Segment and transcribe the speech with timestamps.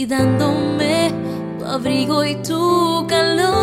[0.05, 1.11] dándome
[1.59, 3.54] tu abrigo y tu calor.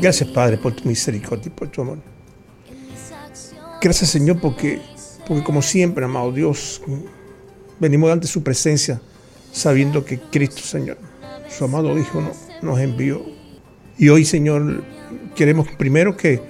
[0.00, 1.98] Gracias, Padre, por tu misericordia y por tu amor.
[3.80, 4.80] Gracias, Señor, porque,
[5.26, 6.82] porque como siempre, amado Dios,
[7.78, 9.00] venimos ante su presencia
[9.52, 10.98] sabiendo que Cristo, Señor,
[11.48, 12.22] su amado Hijo,
[12.62, 13.24] nos envió.
[13.98, 14.84] Y hoy, Señor,
[15.34, 16.42] queremos primero que,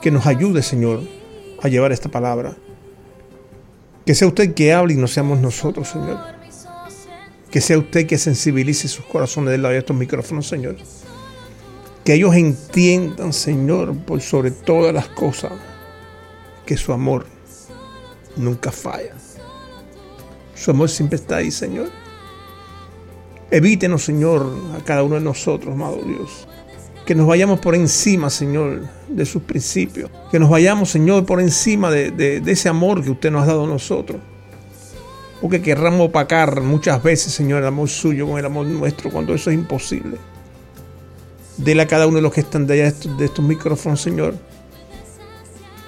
[0.00, 1.02] que nos ayude, Señor,
[1.62, 2.56] a llevar esta palabra.
[4.04, 6.18] Que sea usted que hable y no seamos nosotros, Señor.
[7.50, 10.76] Que sea usted que sensibilice sus corazones del lado de estos micrófonos, Señor.
[12.06, 15.50] Que ellos entiendan, Señor, por sobre todas las cosas,
[16.64, 17.26] que su amor
[18.36, 19.12] nunca falla.
[20.54, 21.90] Su amor siempre está ahí, Señor.
[23.50, 24.48] Evítenos, Señor,
[24.80, 26.46] a cada uno de nosotros, amado Dios.
[27.04, 30.08] Que nos vayamos por encima, Señor, de sus principios.
[30.30, 33.66] Que nos vayamos, Señor, por encima de, ese amor que usted nos ha dado a
[33.68, 34.20] nosotros.
[35.40, 39.50] Porque querramos opacar muchas veces, Señor, el amor suyo con el amor nuestro, cuando eso
[39.50, 40.18] es imposible.
[41.58, 44.34] Dele a cada uno de los que están de allá de estos micrófonos, Señor.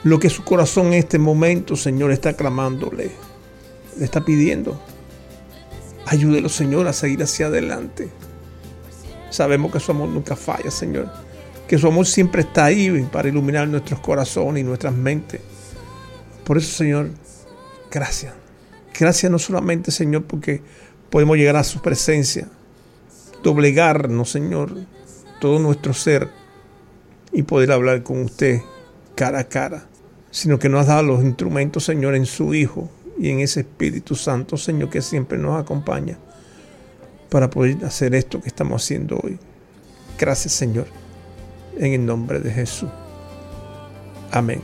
[0.05, 3.11] Lo que su corazón en este momento, Señor, está clamándole.
[3.99, 4.81] Le está pidiendo.
[6.07, 8.09] Ayúdelo, Señor, a seguir hacia adelante.
[9.31, 11.11] Sabemos que su amor nunca falla, Señor.
[11.67, 15.43] Que su amor siempre está ahí para iluminar nuestros corazones y nuestras mentes.
[16.45, 17.11] Por eso, Señor,
[17.91, 18.33] gracias.
[18.99, 20.63] Gracias no solamente, Señor, porque
[21.11, 22.49] podemos llegar a su presencia,
[23.43, 24.73] doblegarnos, Señor,
[25.41, 26.29] todo nuestro ser
[27.33, 28.61] y poder hablar con usted
[29.15, 29.87] cara a cara,
[30.31, 32.89] sino que nos ha dado los instrumentos, Señor, en su Hijo
[33.19, 36.19] y en ese Espíritu Santo, Señor, que siempre nos acompaña
[37.29, 39.39] para poder hacer esto que estamos haciendo hoy.
[40.19, 40.87] Gracias, Señor,
[41.77, 42.89] en el nombre de Jesús.
[44.31, 44.61] Amén.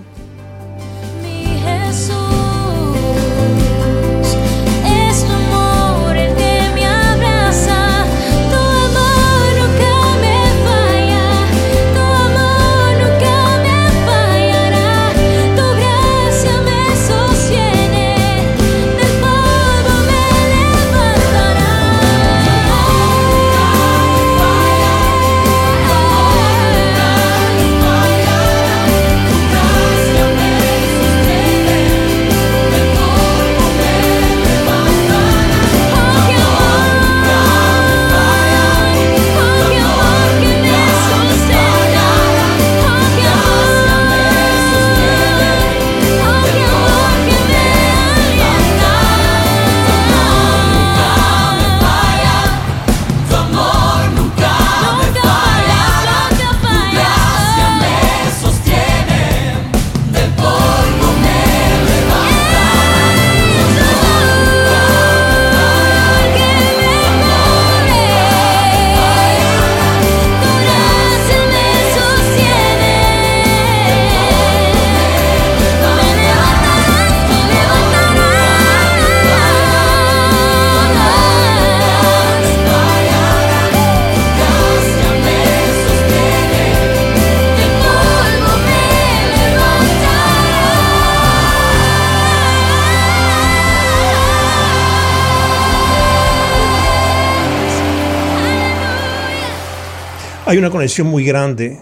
[100.46, 101.80] Hay una conexión muy grande,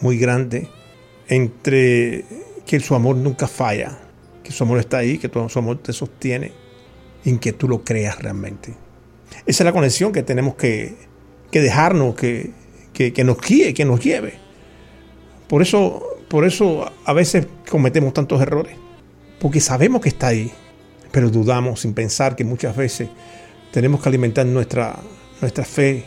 [0.00, 0.66] muy grande,
[1.28, 2.24] entre
[2.64, 3.98] que su amor nunca falla,
[4.42, 6.52] que su amor está ahí, que su amor te sostiene,
[7.26, 8.74] en que tú lo creas realmente.
[9.44, 10.94] Esa es la conexión que tenemos que,
[11.52, 12.52] dejarnos, que,
[12.94, 14.34] que, nos guíe, que nos lleve.
[15.46, 18.74] Por eso, por eso a veces cometemos tantos errores,
[19.38, 20.50] porque sabemos que está ahí,
[21.12, 23.10] pero dudamos sin pensar que muchas veces
[23.70, 24.98] tenemos que alimentar nuestra,
[25.42, 26.04] nuestra fe.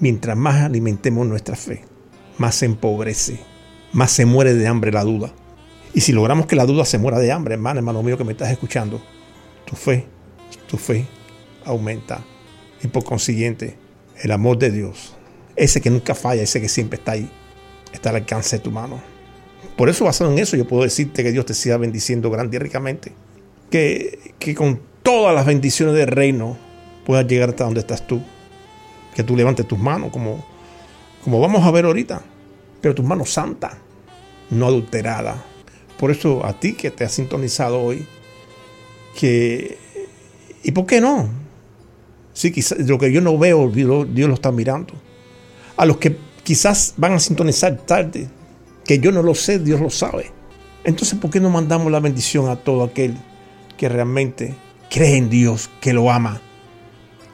[0.00, 1.84] Mientras más alimentemos nuestra fe,
[2.38, 3.40] más se empobrece,
[3.92, 5.32] más se muere de hambre la duda.
[5.94, 8.32] Y si logramos que la duda se muera de hambre, hermano, hermano mío que me
[8.32, 9.00] estás escuchando,
[9.64, 10.06] tu fe,
[10.66, 11.06] tu fe
[11.64, 12.24] aumenta.
[12.82, 13.76] Y por consiguiente,
[14.22, 15.14] el amor de Dios,
[15.56, 17.30] ese que nunca falla, ese que siempre está ahí,
[17.92, 19.00] está al alcance de tu mano.
[19.76, 22.60] Por eso, basado en eso, yo puedo decirte que Dios te siga bendiciendo grande y
[22.60, 23.12] ricamente.
[23.70, 26.56] Que, que con todas las bendiciones del reino
[27.06, 28.22] puedas llegar hasta donde estás tú.
[29.14, 30.44] Que tú levantes tus manos, como,
[31.22, 32.22] como vamos a ver ahorita,
[32.80, 33.74] pero tus manos santas,
[34.50, 35.36] no adulteradas.
[35.98, 38.06] Por eso a ti que te has sintonizado hoy,
[39.18, 39.78] que,
[40.62, 41.28] ¿y por qué no?
[42.32, 44.94] Sí, quizás lo que yo no veo, Dios, Dios lo está mirando.
[45.76, 48.28] A los que quizás van a sintonizar tarde,
[48.84, 50.32] que yo no lo sé, Dios lo sabe.
[50.84, 53.16] Entonces, ¿por qué no mandamos la bendición a todo aquel
[53.78, 54.54] que realmente
[54.90, 56.40] cree en Dios, que lo ama?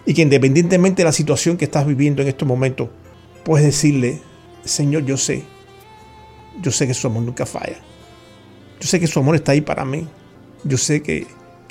[0.06, 2.88] Y que independientemente de la situación que estás viviendo en estos momentos,
[3.44, 4.20] puedes decirle,
[4.64, 5.44] Señor, yo sé,
[6.60, 7.78] yo sé que su amor nunca falla.
[8.80, 10.06] Yo sé que su amor está ahí para mí.
[10.64, 11.26] Yo sé que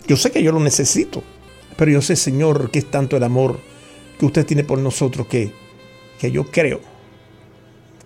[0.08, 1.24] yo sé que yo lo necesito.
[1.78, 3.60] Pero yo sé, Señor, que es tanto el amor
[4.20, 5.54] que usted tiene por nosotros que,
[6.20, 6.82] que yo creo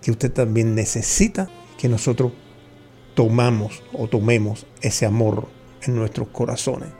[0.00, 1.48] que usted también necesita
[1.78, 2.32] que nosotros
[3.14, 5.48] tomamos o tomemos ese amor
[5.82, 6.90] en nuestros corazones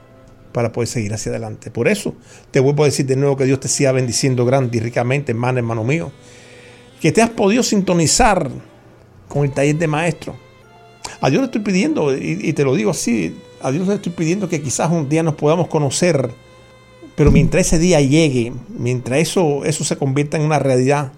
[0.54, 1.72] para poder seguir hacia adelante.
[1.72, 2.14] Por eso
[2.52, 5.58] te vuelvo a decir de nuevo que Dios te siga bendiciendo grande y ricamente, hermano,
[5.58, 6.12] hermano mío.
[7.00, 8.48] Que te has podido sintonizar
[9.26, 10.36] con el taller de maestro.
[11.20, 14.48] A Dios le estoy pidiendo, y, te lo digo así, a Dios le estoy pidiendo
[14.48, 16.30] que quizás un día nos podamos conocer,
[17.16, 21.10] pero mientras ese día llegue, mientras eso, eso se convierta en una realidad,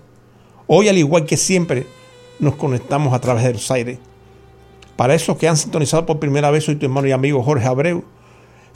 [0.66, 1.87] hoy al igual que siempre,
[2.38, 3.99] nos conectamos a través de los aires.
[4.96, 8.15] Para esos que han sintonizado por primera vez, soy tu hermano y amigo Jorge Abreu.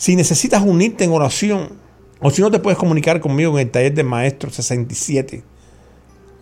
[0.00, 1.72] Si necesitas unirte en oración,
[2.20, 5.44] o si no te puedes comunicar conmigo en el taller de maestro 67,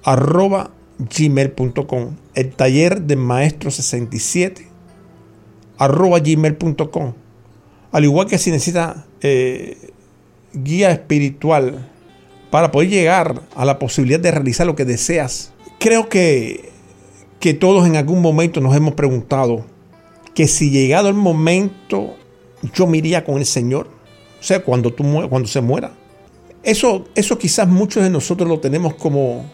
[0.05, 2.15] arroba gmail.com.
[2.37, 4.69] El taller de maestro 67
[5.77, 7.15] arroba gmail.com.
[7.91, 9.91] Al igual que si necesita eh,
[10.53, 11.91] guía espiritual
[12.53, 15.53] para poder llegar a la posibilidad de realizar lo que deseas.
[15.81, 16.71] Creo que,
[17.41, 19.67] que todos en algún momento nos hemos preguntado
[20.37, 22.15] que si llegado el momento
[22.75, 23.89] yo me iría con el Señor.
[24.41, 25.93] O sea, cuando, tú, cuando se muera.
[26.63, 29.45] Eso, eso quizás muchos de nosotros lo tenemos como,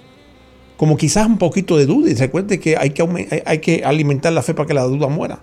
[0.76, 2.10] como quizás un poquito de duda.
[2.10, 5.40] Y recuerde que hay que, hay que alimentar la fe para que la duda muera.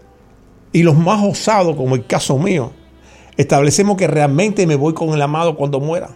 [0.74, 2.72] Y los más osados, como el caso mío,
[3.38, 6.10] establecemos que realmente me voy con el amado cuando muera.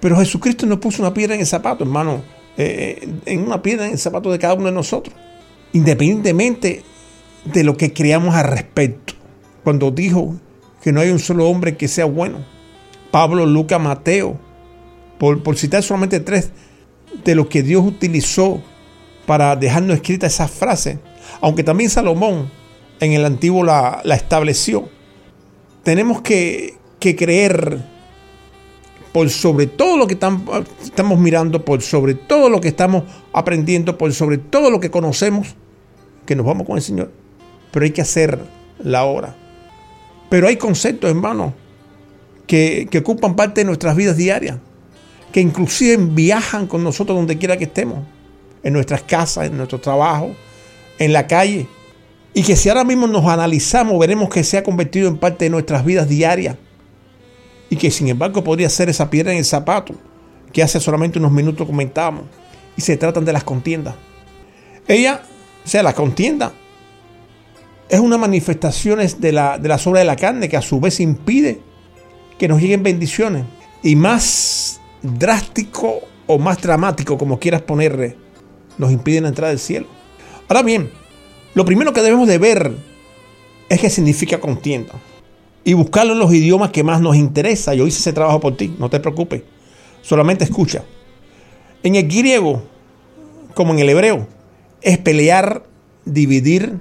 [0.00, 2.22] Pero Jesucristo nos puso una piedra en el zapato, hermano,
[2.56, 5.14] eh, eh, en una piedra en el zapato de cada uno de nosotros,
[5.72, 6.82] independientemente
[7.44, 9.14] de lo que creamos al respecto.
[9.62, 10.34] Cuando dijo
[10.84, 12.44] que no hay un solo hombre que sea bueno,
[13.10, 14.38] Pablo, Lucas, Mateo,
[15.18, 16.50] por, por citar solamente tres
[17.24, 18.60] de lo que Dios utilizó
[19.24, 20.98] para dejarnos escrita esa frase,
[21.40, 22.50] aunque también Salomón
[23.00, 24.90] en el antiguo la, estableció.
[25.84, 27.78] Tenemos que, creer
[29.10, 30.18] por sobre todo lo que
[30.82, 35.54] estamos mirando, por sobre todo lo que estamos aprendiendo, por sobre todo lo que conocemos,
[36.26, 37.10] que nos vamos con el Señor.
[37.72, 38.38] Pero hay que hacer
[38.82, 39.34] la hora.
[40.34, 41.52] Pero hay conceptos, hermanos,
[42.48, 44.58] que, que ocupan parte de nuestras vidas diarias,
[45.30, 48.00] que inclusive viajan con nosotros donde quiera que estemos,
[48.64, 50.34] en nuestras casas, en nuestro trabajo,
[50.98, 51.68] en la calle.
[52.32, 55.50] Y que si ahora mismo nos analizamos, veremos que se ha convertido en parte de
[55.50, 56.56] nuestras vidas diarias.
[57.70, 59.94] Y que sin embargo podría ser esa piedra en el zapato
[60.52, 62.24] que hace solamente unos minutos comentábamos.
[62.76, 63.94] Y se tratan de las contiendas.
[64.88, 65.22] Ella,
[65.64, 66.52] o sea, la contienda,
[67.88, 71.00] es una manifestación de, la, de las obras de la carne que a su vez
[71.00, 71.60] impide
[72.38, 73.44] que nos lleguen bendiciones.
[73.82, 78.16] Y más drástico o más dramático, como quieras ponerle,
[78.78, 79.86] nos impiden entrar al cielo.
[80.48, 80.90] Ahora bien,
[81.54, 82.72] lo primero que debemos de ver
[83.68, 84.94] es qué significa contienda.
[85.64, 87.74] Y buscarlo en los idiomas que más nos interesa.
[87.74, 89.42] Yo hice ese trabajo por ti, no te preocupes.
[90.02, 90.84] Solamente escucha.
[91.82, 92.62] En el griego,
[93.54, 94.26] como en el hebreo,
[94.82, 95.64] es pelear,
[96.04, 96.78] dividir,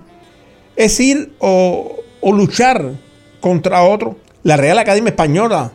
[0.76, 2.94] es ir o, luchar
[3.42, 4.18] contra otro.
[4.44, 5.72] La Real Academia Española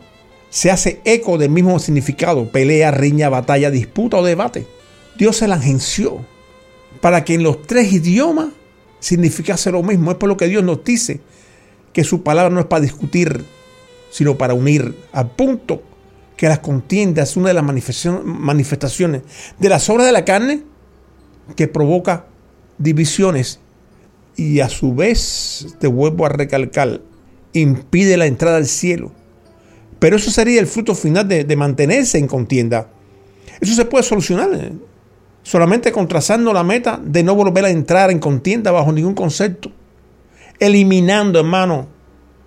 [0.49, 4.65] se hace eco del mismo significado, pelea, riña, batalla, disputa o debate.
[5.17, 6.25] Dios se la agenció
[7.01, 8.49] para que en los tres idiomas
[8.99, 10.11] significase lo mismo.
[10.11, 11.21] Es por lo que Dios nos dice
[11.93, 13.43] que su palabra no es para discutir,
[14.11, 15.83] sino para unir, al punto
[16.35, 17.65] que las contiendas es una de las
[18.23, 19.23] manifestaciones
[19.59, 20.63] de las obras de la carne
[21.55, 22.27] que provoca
[22.77, 23.59] divisiones
[24.39, 27.01] y a su vez, te vuelvo a recalcar,
[27.51, 29.11] impide la entrada al cielo.
[29.99, 32.89] Pero eso sería el fruto final de, mantenerse en contienda.
[33.59, 34.71] Eso se puede solucionar eh,
[35.43, 39.73] solamente contrazando la meta de no volver a entrar en contienda bajo ningún concepto.
[40.57, 41.87] Eliminando, hermano,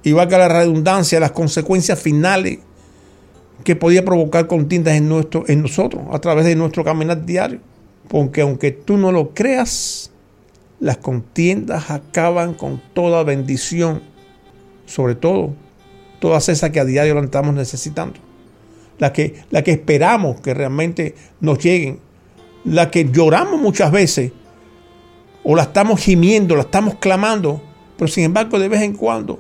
[0.03, 2.61] y valga la redundancia, las consecuencias finales
[3.65, 7.61] que podía provocar contiendas en, nuestro, en nosotros a través de nuestro caminar diario.
[8.09, 10.12] Porque aunque tú no lo creas,
[10.83, 14.03] las contiendas acaban con toda bendición,
[14.85, 15.55] sobre todo
[16.19, 18.19] todas esas que a diario la estamos necesitando,
[18.99, 22.01] las que, la que esperamos que realmente nos lleguen,
[22.65, 24.33] las que lloramos muchas veces,
[25.45, 27.63] o la estamos gimiendo, la estamos clamando,
[27.97, 29.39] pero sin embargo de vez en cuando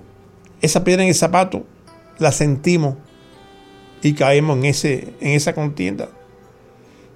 [0.60, 1.64] esa piedra en el zapato
[2.20, 2.94] la sentimos
[4.00, 6.08] y caemos en, ese, en esa contienda.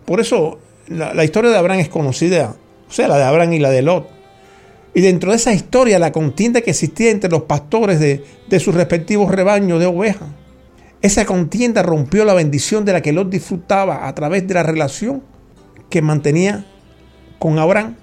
[0.04, 2.56] Por eso la, la historia de Abraham es conocida,
[2.88, 4.16] o sea, la de Abraham y la de Lot.
[4.97, 9.31] Y dentro de esa historia, la contienda que existía entre los pastores de, sus respectivos
[9.31, 10.31] rebaños de ovejas.
[11.03, 15.23] Esa contienda rompió la bendición de la que Lot disfrutaba a través de la relación
[15.91, 16.65] que mantenía
[17.38, 17.97] con Abraham.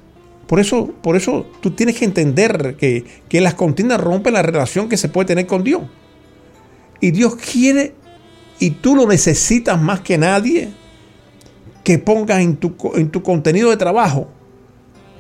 [0.46, 4.88] Por eso, por eso tú tienes que entender que, que las contiendas rompen la relación
[4.88, 5.82] que se puede tener con Dios.
[7.02, 7.96] Y Dios quiere,
[8.60, 10.70] y tú lo necesitas más que nadie,
[11.84, 14.28] que pongas en tu, en tu contenido de trabajo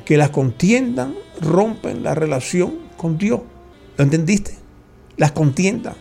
[0.06, 1.10] que las contiendas
[1.44, 3.42] rompen la relación con Dios.
[3.98, 4.56] ¿Lo entendiste?
[5.18, 5.96] Las contiendas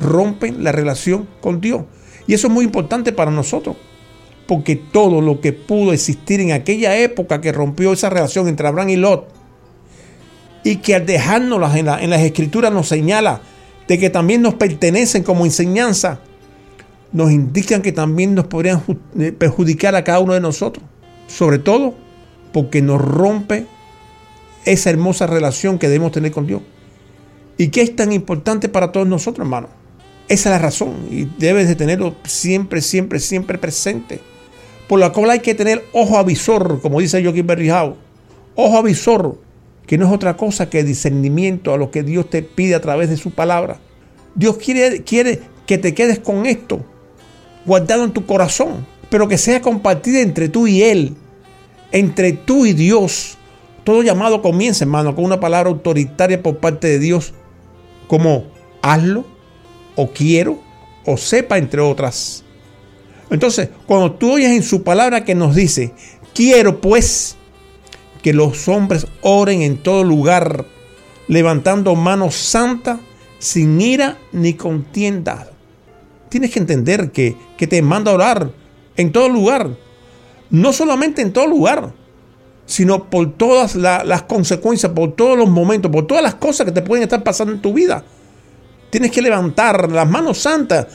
[0.00, 1.82] rompen la relación con Dios.
[2.26, 3.76] Y eso es muy importante para nosotros,
[4.46, 8.90] porque todo lo que pudo existir en aquella época que rompió esa relación entre Abraham
[8.90, 9.28] y Lot,
[10.64, 13.40] y que al dejárnoslas en, en las escrituras nos señala
[13.86, 16.20] de que también nos pertenecen como enseñanza,
[17.12, 18.82] nos indican que también nos podrían
[19.18, 20.84] eh, perjudicar a cada uno de nosotros.
[21.26, 21.94] Sobre todo
[22.52, 23.66] porque nos rompe
[24.70, 26.62] esa hermosa relación que debemos tener con Dios.
[27.56, 29.68] ¿Y qué es tan importante para todos nosotros, hermano?
[30.28, 34.20] Esa es la razón y debes de tenerlo siempre, siempre, siempre presente.
[34.86, 37.96] Por la cual hay que tener ojo avisor, como dice Joaquín Berrijao.
[38.54, 39.38] Ojo avisor,
[39.86, 43.10] que no es otra cosa que discernimiento a lo que Dios te pide a través
[43.10, 43.80] de su palabra.
[44.34, 46.84] Dios quiere, quiere que te quedes con esto,
[47.66, 51.16] guardado en tu corazón, pero que sea compartido entre tú y Él
[51.92, 53.37] entre tú y Dios.
[53.88, 57.32] Todo llamado comienza, hermano, con una palabra autoritaria por parte de Dios,
[58.06, 58.44] como
[58.82, 59.24] hazlo,
[59.96, 60.58] o quiero,
[61.06, 62.44] o sepa, entre otras.
[63.30, 65.94] Entonces, cuando tú oyes en su palabra que nos dice,
[66.34, 67.36] quiero pues
[68.20, 70.66] que los hombres oren en todo lugar,
[71.26, 73.00] levantando manos santas,
[73.38, 75.48] sin ira ni contienda.
[76.28, 78.50] Tienes que entender que, que te manda orar
[78.98, 79.70] en todo lugar
[80.50, 81.92] no solamente en todo lugar,
[82.68, 86.82] sino por todas las consecuencias, por todos los momentos, por todas las cosas que te
[86.82, 88.04] pueden estar pasando en tu vida.
[88.90, 90.86] Tienes que levantar las manos santas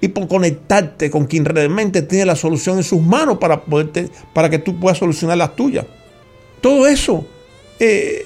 [0.00, 4.48] y por conectarte con quien realmente tiene la solución en sus manos para, poderte, para
[4.48, 5.86] que tú puedas solucionar las tuyas.
[6.60, 7.26] Todo eso,
[7.80, 8.24] eh,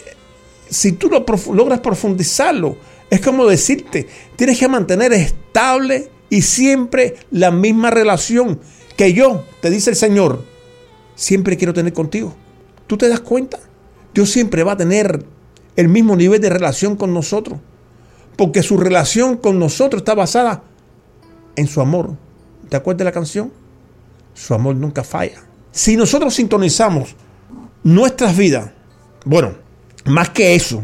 [0.69, 2.77] si tú lo logras profundizarlo,
[3.09, 4.07] es como decirte,
[4.37, 8.61] tienes que mantener estable y siempre la misma relación
[8.99, 10.53] que yo, te dice el Señor
[11.15, 12.35] siempre quiero tener contigo.
[12.93, 13.59] ¿Tú te das cuenta?
[14.13, 15.25] Dios siempre va a tener
[15.77, 17.59] el mismo nivel de relación con nosotros.
[18.37, 20.63] Porque su relación con nosotros está basada
[21.57, 22.19] en su amor.
[22.69, 23.51] ¿Te acuerdas de la canción?
[24.35, 25.43] Su amor nunca falla.
[25.71, 27.17] Si nosotros sintonizamos
[27.83, 28.73] nuestras vidas,
[29.25, 29.55] bueno,
[30.05, 30.83] más que eso,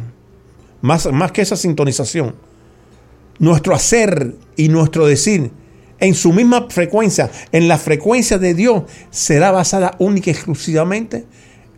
[0.81, 2.35] más, más que esa sintonización,
[3.39, 5.51] nuestro hacer y nuestro decir
[6.01, 11.27] en su misma frecuencia, en la frecuencia de Dios, será basada única y exclusivamente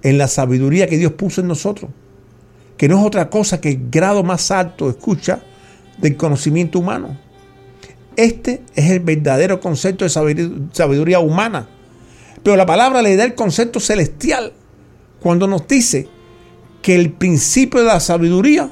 [0.02, 1.90] en la sabiduría que Dios puso en nosotros,
[2.76, 5.42] que no es otra cosa que el grado más alto, escucha,
[5.98, 7.18] del conocimiento humano.
[8.16, 11.68] Este es el verdadero concepto de sabiduría humana.
[12.42, 14.52] Pero la palabra le da el concepto celestial
[15.20, 16.08] cuando nos dice
[16.82, 18.70] que el principio de la sabiduría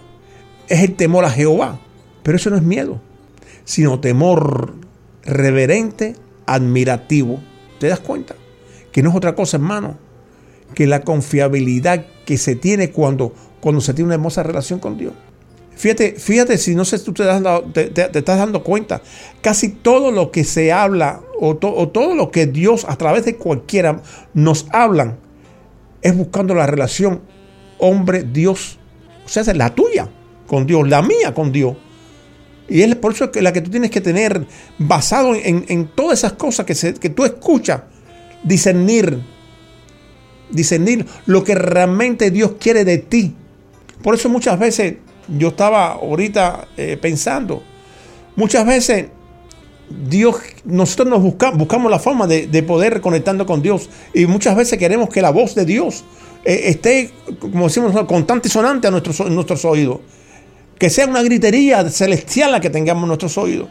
[0.68, 1.80] es el temor a Jehová.
[2.22, 3.00] Pero eso no es miedo,
[3.64, 4.74] sino temor
[5.24, 6.16] reverente,
[6.46, 7.40] admirativo.
[7.78, 8.34] ¿Te das cuenta?
[8.90, 9.98] Que no es otra cosa, hermano,
[10.74, 15.12] que la confiabilidad que se tiene cuando, cuando se tiene una hermosa relación con Dios.
[15.76, 19.00] Fíjate, fíjate si no sé tú te, estás dando cuenta,
[19.40, 23.36] casi todo lo que se habla o, o, todo lo que Dios a través de
[23.36, 24.02] cualquiera
[24.34, 25.18] nos hablan
[26.02, 27.20] es buscando la relación
[27.78, 28.78] hombre-Dios.
[29.24, 30.08] O sea, es la tuya
[30.48, 31.76] con Dios, la mía con Dios.
[32.68, 34.46] Y es por eso que la que tú tienes que tener
[34.78, 37.82] basado en, todas esas cosas que, que tú escuchas,
[38.42, 39.20] discernir,
[40.50, 43.34] discernir lo que realmente Dios quiere de ti.
[44.02, 44.96] Por eso muchas veces
[45.28, 47.62] yo estaba ahorita eh, pensando,
[48.36, 49.06] muchas veces
[50.08, 54.78] Dios, nosotros nos buscamos, buscamos la forma de, poder conectando con Dios y muchas veces
[54.78, 56.04] queremos que la voz de Dios
[56.44, 60.00] eh, esté, como decimos, constante y sonante a nuestros, nuestros oídos
[60.78, 63.68] que sea una gritería celestial la que tengamos en nuestros oídos.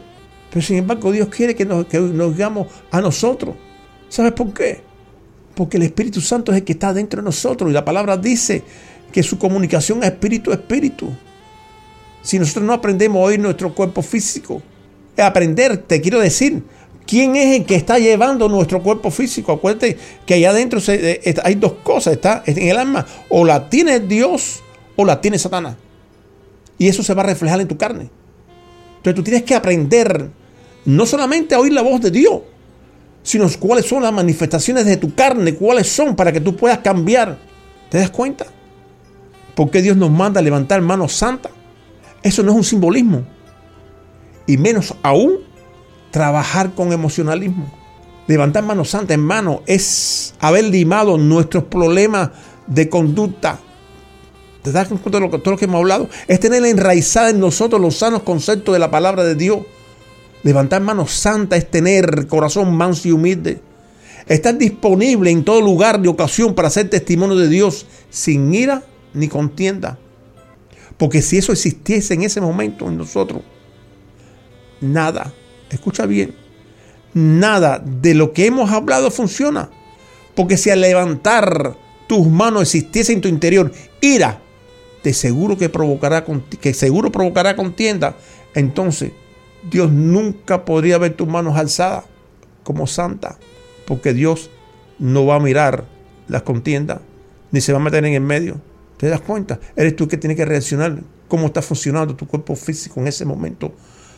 [0.50, 3.56] Pero sin embargo Dios quiere que nos, que digamos a nosotros.
[4.08, 4.82] ¿Sabes por qué?
[5.58, 8.62] Porque el Espíritu Santo es el que está dentro de nosotros y la palabra dice
[9.10, 11.10] que su comunicación es espíritu a espíritu.
[12.22, 14.62] Si nosotros no aprendemos a oír nuestro cuerpo físico,
[15.16, 16.62] aprender, te quiero decir,
[17.08, 19.50] quién es el que está llevando nuestro cuerpo físico.
[19.50, 23.98] Acuérdate que allá adentro eh, hay dos cosas, está en el alma, o la tiene
[23.98, 24.62] Dios
[24.94, 25.74] o la tiene Satanás.
[26.78, 28.10] Y eso se va a reflejar en tu carne.
[28.98, 30.30] Entonces tú tienes que aprender
[30.84, 32.42] no solamente a oír la voz de Dios,
[33.22, 37.38] sino cuáles son las manifestaciones de tu carne, cuáles son para que tú puedas cambiar.
[37.90, 38.46] ¿Te das cuenta?
[39.54, 41.52] ¿Por qué Dios nos manda a levantar manos santas?
[42.22, 43.22] Eso no es un simbolismo.
[44.46, 45.38] Y menos aún
[46.10, 47.72] trabajar con emocionalismo.
[48.26, 52.30] Levantar manos santas, hermano, es haber limado nuestros problemas
[52.66, 53.58] de conducta,
[54.62, 56.08] ¿Te das cuenta de lo todo lo que hemos hablado?
[56.26, 59.60] Es tener enraizada en nosotros los sanos conceptos de la palabra de Dios.
[60.42, 63.60] Levantar manos santas es tener corazón manso y humilde.
[64.26, 68.82] Estar disponible en todo lugar de ocasión para hacer testimonio de Dios sin ira
[69.14, 69.98] ni contienda.
[70.96, 73.42] Porque si eso existiese en ese momento en nosotros,
[74.80, 75.32] nada,
[75.70, 76.34] escucha bien,
[77.14, 79.70] nada de lo que hemos hablado funciona.
[80.34, 84.42] Porque si al levantar tus manos existiese en tu interior ira,
[85.02, 86.24] de seguro que provocará
[86.60, 88.16] que seguro provocará contienda,
[88.54, 89.12] entonces
[89.70, 92.04] Dios nunca podría ver tus manos alzadas
[92.62, 93.38] como santa,
[93.86, 94.50] porque Dios
[94.98, 95.84] no va a mirar
[96.28, 97.00] las contiendas,
[97.50, 98.60] ni se va a meter en el medio.
[98.98, 99.60] ¿Te das cuenta?
[99.76, 103.72] Eres tú que tienes que reaccionar cómo está funcionando tu cuerpo físico en ese momento,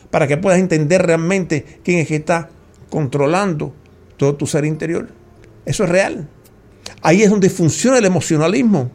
[0.09, 2.49] para que puedas entender realmente quién es que está
[2.89, 3.73] controlando
[4.17, 5.09] todo tu ser interior.
[5.65, 6.27] Eso es real.
[7.01, 8.91] Ahí es donde funciona el emocionalismo.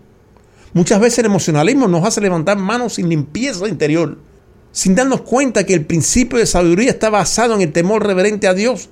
[0.72, 4.18] Muchas veces el emocionalismo nos hace levantar manos sin limpieza interior,
[4.76, 8.52] sin darnos cuenta que el principio de sabiduría está basado en el temor reverente a
[8.52, 8.90] Dios.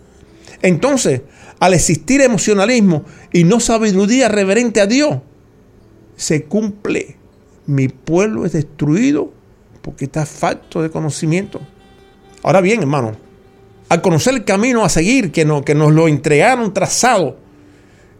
[0.63, 1.21] Entonces,
[1.61, 5.19] al existir emocionalismo y no sabiduría reverente a Dios,
[6.17, 7.19] se cumple.
[7.67, 9.31] Mi pueblo es destruido
[9.83, 11.61] porque está falto de conocimiento.
[12.43, 13.13] Ahora bien, hermano,
[13.91, 17.37] al conocer el camino a seguir que, que nos lo entregaron trazado,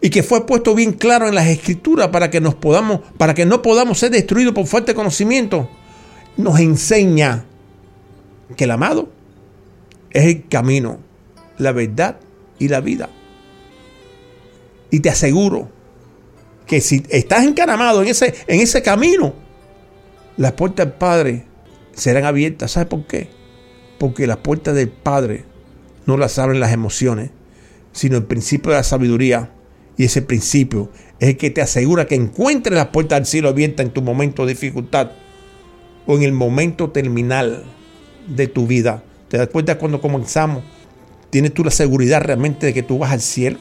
[0.01, 3.47] y que fue puesto bien claro en las escrituras para que nos podamos, para que
[3.47, 5.67] no podamos ser destruidos por falta de conocimiento,
[6.37, 7.45] nos enseña
[8.55, 9.09] que el amado
[10.11, 10.99] es el camino,
[11.57, 12.17] la verdad
[12.59, 13.09] y la vida.
[14.91, 15.69] Y te aseguro
[16.67, 19.33] que si estás encaramado en ese, en ese camino,
[20.37, 21.45] las puertas del Padre
[21.93, 22.71] serán abiertas.
[22.71, 23.29] ¿Sabes por qué?
[23.97, 25.45] Porque las puertas del Padre
[26.05, 27.31] no las abren las emociones,
[27.91, 29.51] sino el principio de la sabiduría
[29.97, 33.81] y ese principio es el que te asegura que encuentres la puerta del cielo abierta
[33.81, 35.11] en tu momento de dificultad
[36.05, 37.63] o en el momento terminal
[38.27, 39.03] de tu vida.
[39.29, 40.63] ¿Te das cuenta cuando comenzamos?
[41.29, 43.57] Tienes tú la seguridad realmente de que tú vas al cielo.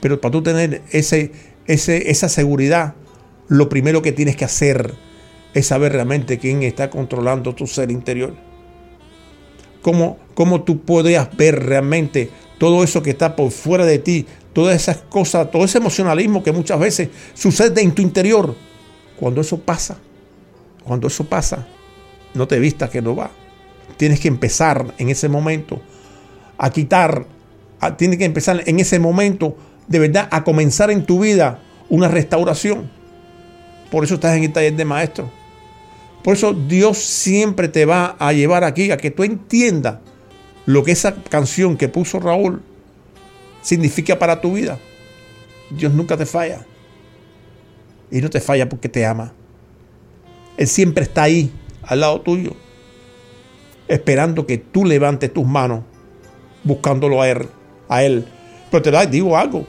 [0.00, 1.32] Pero para tú tener ese,
[1.66, 2.94] ese, esa seguridad,
[3.48, 4.94] lo primero que tienes que hacer
[5.54, 8.34] es saber realmente quién está controlando tu ser interior.
[9.82, 14.74] ¿Cómo, cómo tú podrías ver realmente todo eso que está por fuera de ti, todas
[14.74, 18.54] esas cosas, todo ese emocionalismo que muchas veces sucede en tu interior.
[19.18, 19.98] Cuando eso pasa,
[20.84, 21.66] cuando eso pasa,
[22.34, 23.30] no te vistas que no va.
[23.98, 25.82] Tienes que empezar en ese momento
[26.56, 27.26] a quitar,
[27.98, 29.56] tienes que empezar en ese momento
[29.86, 32.90] de verdad a comenzar en tu vida una restauración.
[33.90, 35.30] Por eso estás en el taller de maestro.
[36.22, 39.98] Por eso Dios siempre te va a llevar aquí a que tú entiendas
[40.66, 42.62] lo que esa canción que puso Raúl
[43.62, 44.78] significa para tu vida.
[45.70, 46.64] Dios nunca te falla.
[48.10, 49.32] Y no te falla porque te ama.
[50.56, 52.54] Él siempre está ahí, al lado tuyo,
[53.88, 55.80] esperando que tú levantes tus manos,
[56.62, 57.48] buscándolo a Él.
[57.88, 58.26] A él.
[58.70, 59.66] Pero te digo algo.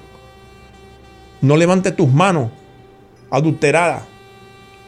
[1.41, 2.51] No levantes tus manos
[3.29, 4.03] adulteradas.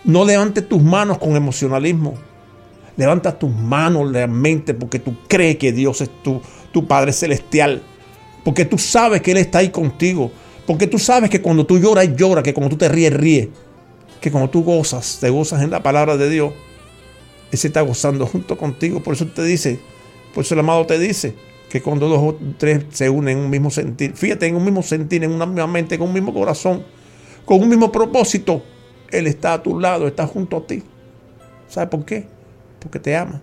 [0.04, 2.16] No levantes tus manos con emocionalismo.
[2.98, 6.42] Levanta tus manos realmente porque tú crees que Dios es tu,
[6.74, 7.82] tu Padre Celestial.
[8.44, 10.32] Porque tú sabes que Él está ahí contigo.
[10.68, 12.44] Porque tú sabes que cuando tú lloras, llora.
[12.44, 13.48] Que cuando tú te ríes, ríes.
[14.20, 16.54] Que cuando tú gozas, te gozas en la palabra de Dios.
[17.52, 19.02] Él se está gozando junto contigo.
[19.04, 19.80] Por eso te dice,
[20.34, 21.36] por eso el amado te dice
[21.70, 24.84] que cuando dos o tres se unen en un mismo sentir, fíjate, en un mismo
[24.84, 26.84] sentir, en una misma mente, con un mismo corazón,
[27.46, 28.64] con un mismo propósito,
[29.10, 30.84] Él está a tu lado, está junto a ti.
[31.68, 32.28] ¿Sabes por qué?
[32.80, 33.42] Porque te ama.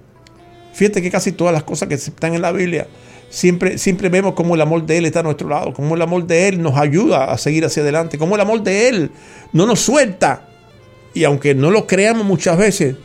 [0.73, 2.87] Fíjate que casi todas las cosas que están en la Biblia,
[3.31, 6.27] siempre, siempre vemos cómo el amor de Él está a nuestro lado, cómo el amor
[6.27, 9.11] de Él nos ayuda a seguir hacia adelante, cómo el amor de Él
[9.53, 10.49] no nos suelta.
[11.15, 12.97] Y aunque no lo creamos muchas veces,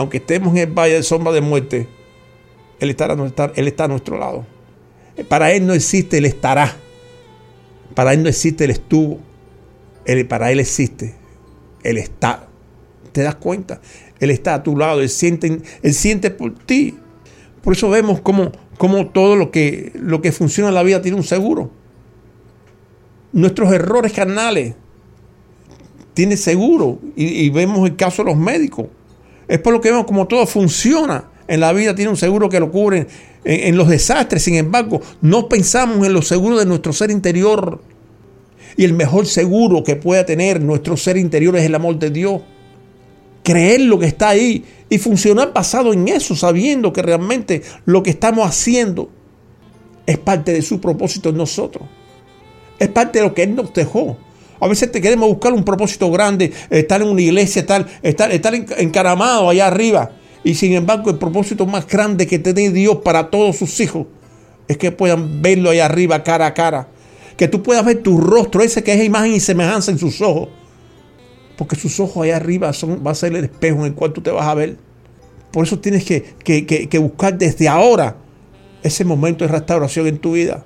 [0.00, 1.86] aunque estemos en el valle de sombra de muerte,
[2.78, 3.14] Él, estará,
[3.54, 4.46] él está a nuestro lado.
[5.28, 6.74] Para Él no existe el estará.
[7.94, 9.18] Para Él no existe el estuvo.
[10.26, 11.14] Para Él existe
[11.82, 12.48] el estar.
[13.12, 13.82] ¿Te das cuenta?
[14.20, 16.96] Él está a tu lado, Él siente, él siente por ti.
[17.62, 21.18] Por eso vemos cómo, cómo todo lo que, lo que funciona en la vida tiene
[21.18, 21.70] un seguro.
[23.34, 24.76] Nuestros errores carnales
[26.14, 27.00] tienen seguro.
[27.16, 28.86] Y, vemos el caso de los médicos.
[29.50, 32.60] Es por lo que vemos como todo funciona en la vida, tiene un seguro que
[32.60, 33.06] lo cubre
[33.44, 34.42] en, en los desastres.
[34.42, 37.80] Sin embargo, no pensamos en los seguros de nuestro ser interior.
[38.76, 42.40] Y el mejor seguro que pueda tener nuestro ser interior es el amor de Dios
[43.42, 48.10] creer lo que está ahí y funcionar basado en eso, sabiendo que realmente lo que
[48.10, 49.10] estamos haciendo
[50.06, 51.88] es parte de su propósito en nosotros.
[52.78, 54.16] Es parte de lo que Él nos dejó.
[54.60, 59.48] A veces te queremos buscar un propósito grande, estar en una iglesia, estar, estar, encaramado
[59.48, 60.12] allá arriba.
[60.44, 64.06] Y sin embargo, el propósito más grande que tiene Dios para todos sus hijos
[64.68, 66.88] es que puedan verlo allá arriba, cara a cara.
[67.36, 70.48] Que tú puedas ver tu rostro, ese que es imagen y semejanza en sus ojos
[71.60, 74.22] porque sus ojos allá arriba son, va a ser el espejo en el cual tú
[74.22, 74.78] te vas a ver.
[75.52, 78.16] Por eso tienes que, buscar desde ahora
[78.82, 80.64] ese momento de restauración en tu vida.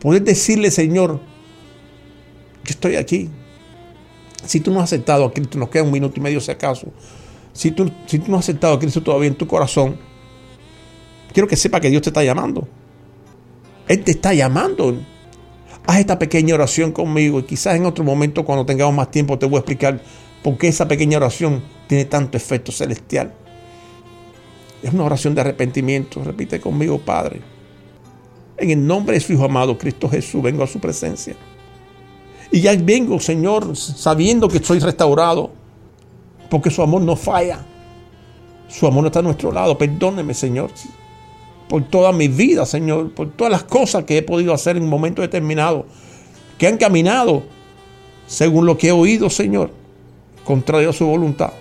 [0.00, 1.20] Poder decirle, Señor,
[2.64, 3.28] yo estoy aquí.
[4.44, 6.88] Si tú no has aceptado a Cristo, nos queda un minuto y medio si acaso.
[7.52, 9.96] Si tú, si tú no has aceptado a Cristo todavía en tu corazón,
[11.32, 12.66] quiero que sepa que Dios te está llamando.
[13.88, 14.96] Él te está llamando.
[15.86, 19.46] Haz esta pequeña oración conmigo y quizás en otro momento cuando tengamos más tiempo te
[19.46, 20.00] voy a explicar
[20.42, 23.34] por qué esa pequeña oración tiene tanto efecto celestial.
[24.82, 26.22] Es una oración de arrepentimiento.
[26.22, 27.40] Repite conmigo, Padre.
[28.56, 31.34] En el nombre de su Hijo amado, Cristo Jesús, vengo a su presencia.
[32.52, 35.50] Y ya vengo, Señor, sabiendo que soy restaurado,
[36.48, 37.64] porque su amor no falla.
[38.68, 39.78] Su amor está a nuestro lado.
[39.78, 40.70] Perdóneme, Señor,
[41.68, 44.88] por toda mi vida, Señor, por todas las cosas que he podido hacer en un
[44.88, 45.86] momento determinado,
[46.58, 47.44] que han caminado
[48.26, 49.70] según lo que he oído, Señor,
[50.44, 51.52] contrario a su voluntad.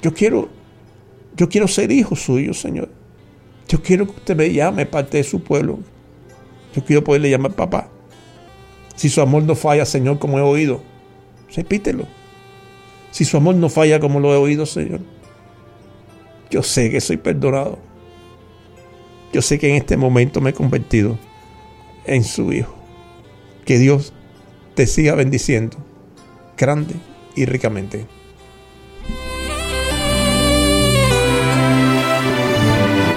[0.00, 0.48] Yo quiero,
[1.36, 2.88] yo quiero ser hijo suyo, Señor.
[3.68, 5.78] Yo quiero que usted me llame parte de su pueblo.
[6.74, 7.88] Yo quiero poderle llamar papá.
[8.94, 10.82] Si su amor no falla, Señor, como he oído,
[11.54, 12.06] repítelo.
[13.10, 15.00] Si su amor no falla como lo he oído, Señor,
[16.50, 17.78] yo sé que soy perdonado.
[19.32, 21.18] Yo sé que en este momento me he convertido
[22.04, 22.74] en su hijo.
[23.64, 24.12] Que Dios
[24.74, 25.78] te siga bendiciendo
[26.56, 26.94] grande
[27.34, 28.06] y ricamente.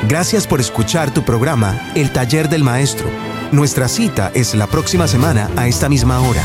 [0.08, 3.25] Gracias por escuchar tu programa El Taller del Maestro.
[3.52, 6.44] Nuestra cita es la próxima semana a esta misma hora.